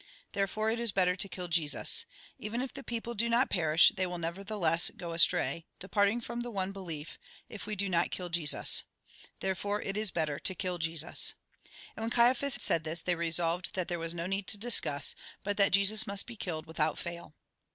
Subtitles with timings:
[0.33, 2.07] There fore it is better to kill Jesus.
[2.39, 6.49] Even if the people do not perish, they will nevertheless go astray, departing from the
[6.49, 8.81] one belief, if we do not kill Jesus.
[9.41, 11.35] Therefore it is better to kill Jesus."
[11.95, 15.55] And when Caiaphas said this, they resolved that there was no need to discuss, but
[15.57, 17.35] that Jesus must be kUled without fail.